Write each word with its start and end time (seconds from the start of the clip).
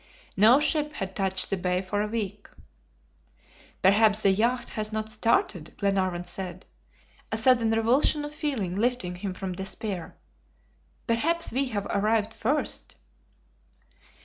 No 0.35 0.59
ship 0.59 0.93
had 0.93 1.15
touched 1.15 1.51
the 1.51 1.57
bay 1.57 1.79
for 1.83 2.01
a 2.01 2.07
week. 2.07 2.49
"Perhaps 3.83 4.23
the 4.23 4.31
yacht 4.31 4.69
has 4.71 4.91
not 4.91 5.11
started," 5.11 5.75
Glenarvan 5.77 6.23
said, 6.25 6.65
a 7.31 7.37
sudden 7.37 7.69
revulsion 7.69 8.25
of 8.25 8.33
feeling 8.33 8.75
lifting 8.75 9.13
him 9.17 9.35
from 9.35 9.53
despair. 9.53 10.17
"Perhaps 11.05 11.51
we 11.51 11.65
have 11.65 11.85
arrived 11.91 12.33
first." 12.33 12.95